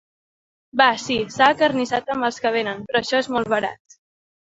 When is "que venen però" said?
2.47-3.07